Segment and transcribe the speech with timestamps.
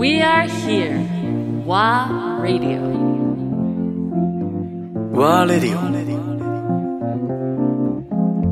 [0.00, 0.96] We are here.
[1.66, 2.80] WA Radio.
[5.12, 5.80] ワーレディオ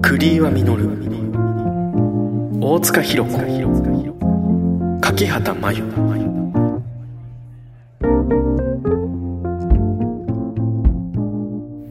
[0.03, 0.91] クリーワミノル
[2.61, 3.39] 大塚弘子
[5.01, 5.85] 柿畑真由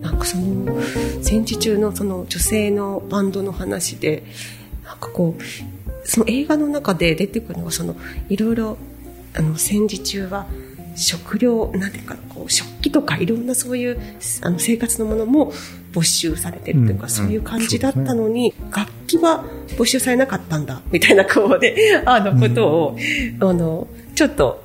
[0.02, 0.80] なんかその
[1.24, 4.22] 戦時中のその女性のバンドの話で
[4.86, 5.42] なんかこう
[6.08, 7.96] その映画の中で出てくるのがその
[8.30, 8.78] いろいろ
[9.36, 10.48] あの戦時中は
[10.96, 14.00] 食料なんていうかこう食器とかいろんなそういう
[14.42, 15.54] あの生活のものも
[15.94, 17.10] 没収されてるというか、うん。
[17.10, 19.44] そういう感じだったのに、楽器は
[19.78, 22.98] 没収されなかったんだみたいなこうであのことを、
[23.40, 24.64] あのちょっと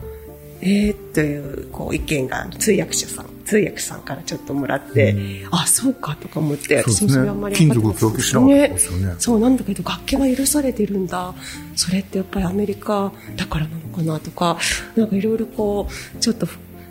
[0.62, 9.14] えー、というこう意見が通訳者さん通訳さんからちょっともらって、あそうかとか思って私もれあんまり金分かって属供給しなかったですよね。
[9.18, 11.34] そうなんだけど楽器は許されてるんだ。
[11.76, 14.58] それってやっぱりアメリカだからなのかなとか
[14.96, 16.46] なんかいろいろこうちょっと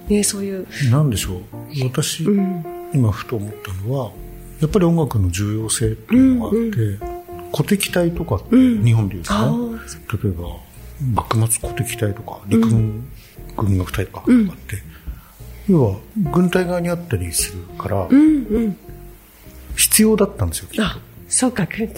[0.08, 1.42] ねそういう、なんでしょう。
[1.90, 4.12] 私、うん、今ふと思ったのは
[4.60, 10.71] やっぱり音楽の重要性っていうのがあって、鼓笛隊とかって日本でいうとあね、ー例えば
[11.14, 13.08] 幕末鼓笛隊とか陸軍
[13.58, 14.84] 軍楽隊とかとかって、
[15.68, 15.98] 要は
[16.34, 18.78] 軍隊側にあったりするから、うんうん。
[19.76, 20.84] 必要だったんですよきっと。
[20.84, 21.90] あそうかくん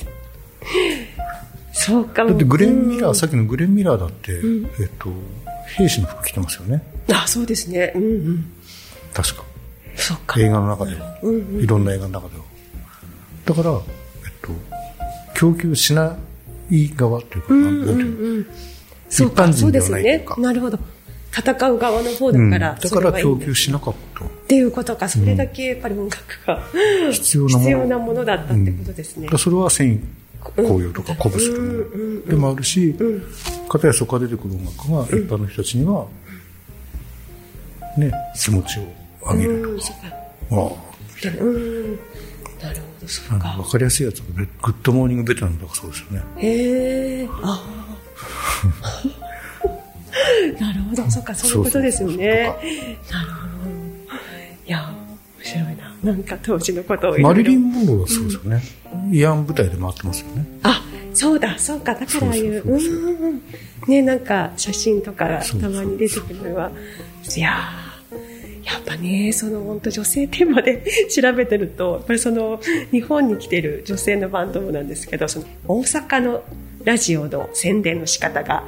[1.73, 2.29] そうかも。
[2.29, 3.15] だってグレン・ミラー、うん。
[3.15, 4.31] さっきのグレン・ミラーだって、
[4.79, 5.09] えっと、
[5.75, 6.83] 兵士の服着てますよね。
[7.11, 7.91] あそうですね。
[7.95, 8.45] うんうん。
[9.13, 9.43] 確か。
[9.95, 10.39] そうか。
[10.39, 11.17] 映画の中では、
[11.59, 12.43] いろんな映画の中では。
[13.45, 13.79] だから、えっ
[14.41, 14.49] と、
[15.33, 16.15] 供給しな
[16.69, 18.45] い側というか、なんなんていうの？
[18.45, 18.51] そうか
[19.13, 20.41] 一般人ではそうですよねないというか。
[20.41, 20.79] なるほど。
[21.35, 22.51] 戦う側の方だうん。
[22.51, 23.35] から、だかそれはいいんだ。
[23.35, 24.25] ら供給しなかった。
[24.25, 25.09] っていうことか。
[25.09, 26.61] それだけやっぱり音楽が
[27.11, 27.59] 必要なもの。
[27.59, 29.23] 必要なものだったってことですね。
[29.25, 29.99] だからそれは戦意
[30.55, 32.95] 高揚とか鼓舞するでもあるし、
[33.69, 36.05] 片やそこから出てくる音楽が一般の人たちには、
[37.97, 38.83] ね、気持ちを
[39.31, 39.79] 上げるとか、うん。
[39.79, 40.15] そうか。
[40.51, 41.43] あ。
[41.43, 41.99] うん。
[42.61, 43.53] なるほどそうか。
[43.53, 46.23] あ分かりやすいやつグッドモーニングベトナムとかそうですよね。
[46.37, 47.82] へえああ
[50.59, 51.09] なるほど。
[51.09, 51.23] そう。
[51.23, 52.27] かそういうことですよね。
[52.27, 53.71] なるほど。
[54.65, 55.95] いや面白いな。
[56.03, 58.61] なんか当時のことをマリリン・モンローはそうですよね、
[59.09, 60.45] 慰安部隊で回ってますよね。
[60.63, 60.81] あ
[61.13, 61.95] そうだそうか。
[61.95, 63.41] だからああいうそうん。
[63.87, 66.71] ねなんか写真とかたまに出てくるのは
[67.35, 67.93] いやー
[68.65, 72.59] やっぱねその本当女性テーマで 調べてるとやっぱりその
[72.91, 76.43] 日本に来てる女性のバンドもなんですけどその大阪の
[76.83, 78.63] ラジオの宣伝の仕方が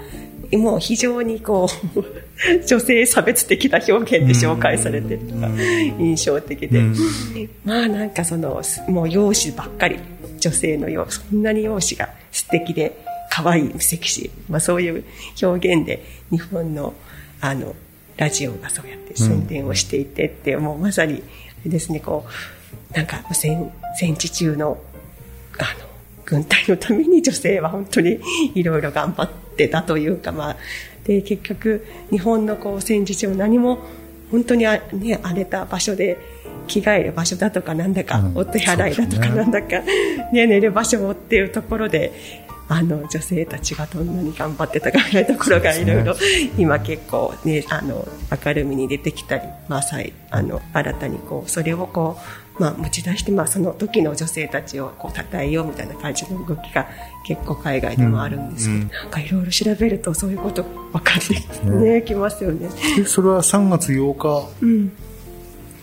[0.54, 5.50] もう非常にこう 女性差別的な表現で紹介されてるのが
[6.00, 6.82] 印象的で、
[7.64, 10.00] まあなんかそのもう容姿ばっかり。
[10.46, 15.04] 女性のようそんなに容姿が素敵で可愛いセクシー、まあ、そういう
[15.42, 16.94] 表現で日本の
[17.42, 17.76] あの
[18.18, 20.80] ラジオがそうやって宣伝をしていてって、もう。
[20.80, 21.22] まさに
[21.66, 22.26] ですねこ
[22.92, 24.78] うなんか戦戦時中の
[25.58, 25.95] あの
[26.26, 28.20] 軍隊のために女性は本当に
[28.56, 30.58] いろいろ頑張ってたというか、まあ、
[31.06, 33.80] で結局日本のこう戦時中何も
[34.32, 36.18] 本当にあ、ね、荒れた場所で
[36.68, 38.38] 着替える場所だとかなんだか、うん。
[38.38, 39.68] お手洗いだとかなんだか、
[40.34, 42.12] ね、寝る場所っていうところで
[42.68, 46.16] あの女性たちがどんなに頑張ってたかみたいなところがいろいろ
[46.58, 48.08] 今結構、ね、あの
[48.46, 56.88] 明るみに出てきたり、まあ、再あの新たにこうそれをこう、まあ、持ち出して、まあ、その時の女性たちをこう称えようみたいな感じの動きが
[57.26, 58.90] 結構海外でもあるんですけど、うん。
[58.92, 62.70] なんかいろいろ調べるとそういうこと分かってねきますよね。
[62.96, 64.92] でそれは3月8うん、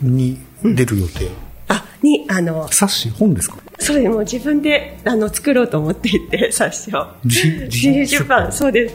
[0.01, 1.29] 日に出る予定、
[1.69, 3.59] あにあの冊子本ですか？
[3.79, 7.07] それも自分であの作ろうと思っていて 冊子を。
[7.25, 8.53] 自自費出版。
[8.53, 8.95] そうです。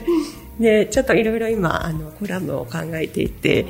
[0.58, 3.66] でちょっといろいろ今あのコラムを考えていて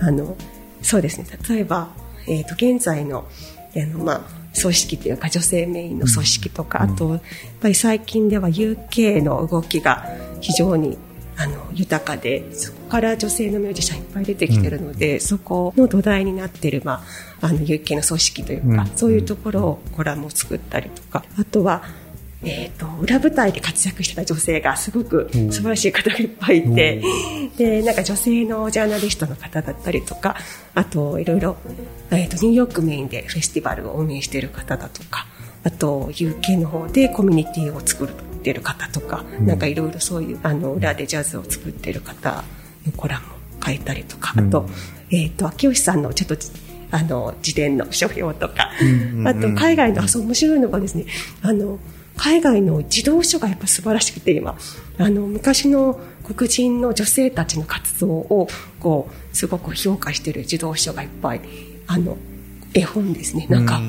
[0.00, 0.36] あの
[0.82, 1.26] そうですね。
[1.48, 1.88] 例えば、
[2.26, 3.26] えー、と現在の
[3.74, 4.20] あの、まあ、
[4.60, 7.20] 組織というか女性メインの組織とか、あとやっ
[7.60, 10.06] ぱり最近では UK の動きが
[10.40, 10.98] 非常に
[11.36, 17.02] あの豊かでそこから女性のミュージシャンいっぱい出てきてるので、そこの土台になってる、ま
[17.40, 18.86] あ、あの UK の組織というか、うん。
[18.96, 21.82] そういうところをコラムを作ったりとかあとは、
[22.44, 27.02] えー、と裏舞台で活躍してた女性がすごく素晴らしい方がいっぱいいて、
[27.56, 30.36] でなんか女性のジャーナリストの方だったりとか
[30.74, 31.56] あといろいろ、
[32.10, 35.26] えー、とニューヨークメインでフェスティバルを運営している方だとか
[35.64, 38.08] あと UK の方でコミュニティを作っ
[38.42, 42.42] てる方とか、なんかいろいろそういうあの裏でジャズを作ってる方
[42.84, 44.68] のコラムを書いたりとか、あと,、
[45.10, 46.36] えっ、と秋吉さんのちょっと
[46.90, 48.72] あの自伝の書評とか、
[49.24, 51.06] あと海外のあそう面白いのがですね
[51.42, 51.78] あの
[52.16, 54.56] 海外の児童書がやっぱ素晴らしくて今
[54.98, 58.48] あの昔の黒人の女性たちの活動を
[58.80, 61.40] こうすごく評価している児童書がいっぱい
[61.86, 62.16] あの
[62.74, 63.66] 絵本ですねなん。
[63.66, 63.80] か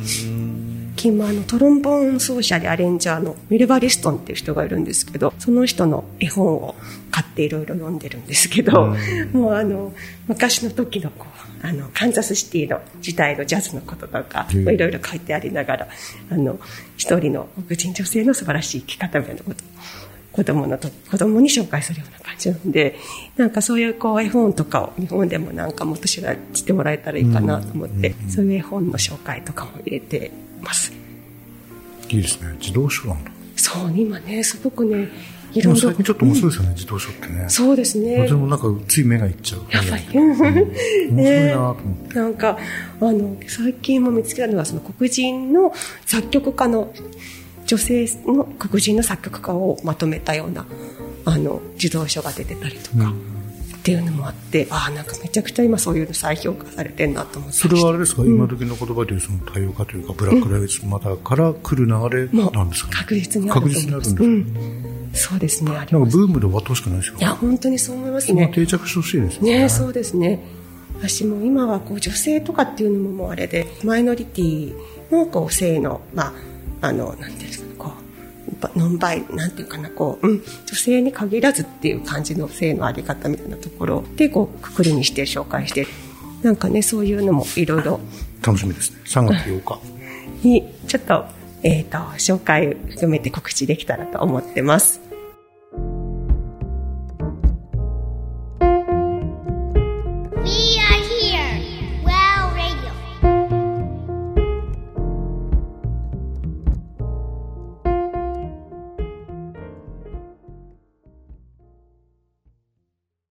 [0.96, 6.76] 近あのトロンボーン奏者でアレンジャーのミルバ・リストンっていう人がいるんですけどその人の絵本を
[7.12, 8.96] 買っていろいろ読んでるんですけど
[9.34, 9.94] もうあの
[10.28, 11.26] 昔の時のこ
[11.64, 15.88] うあのカンザスシティの時代のジャズのこととかいろいろ書いてありながら
[16.30, 16.60] あの
[16.98, 19.64] 一人の黒人女性の素晴らしい生き方みたいなこと
[20.34, 22.98] 子供のと子供に紹介するような感じなんで
[23.38, 30.32] なんかそういうこう絵本とかを日本でもなんかもっと知らしてもらえたらいいかなと思って、そういう絵本の紹介とかも入れて
[30.64, 30.92] ます。
[32.10, 32.56] いいですね。
[32.60, 35.10] 自動書なんだそう今ねすごくね
[35.54, 37.46] いろいろ最近ちょっと面白いですよね、うん、自動書ってね。
[37.48, 38.28] そうですね。
[38.28, 39.62] 私もなんかつい目がいっちゃう。
[39.72, 42.58] やっぱり、うん、面白いなと思って、 なんか
[43.00, 45.74] あの最近も見つけたのはその黒人の
[46.06, 46.92] 作曲家の
[47.66, 50.66] 女性の黒人の作曲家をまとめたような
[51.26, 53.34] あの自動書が出てたりとか、うん
[53.84, 57.58] っていうのもあってああなんかめちゃくちゃ今そういうの再評価されてるなと思って。
[57.58, 68.52] それはあれですか、うん、今時の言葉でいうその多様化というかブラック・ライブズマターから来る流れなんですか、ね、確実にある確実にあるんですか、うん、そうですねなんかブームで終わってほしくないですよいや本当にそう思いますね。
[68.56, 69.60] 定着してほしいですね。
[69.60, 70.40] ねそうですね。
[70.98, 74.74] 私も今はこう女性とかっていうのももうあれでマイノリティ
[75.12, 78.03] のこう性のまああのなんていうんですかノン
[78.54, 85.88] バイなんていうかなこう、うん、女性に限らずっていう感じの性のあり方みたいなところでこうくくりにして紹介して
[86.42, 88.00] なんかねそういうのもいろいろ
[88.46, 88.98] 楽しみですね。
[89.06, 90.04] 3月8日。
[90.44, 91.26] にちょっと,、
[91.64, 95.00] えーと、紹介を含めて告知できたらと思ってます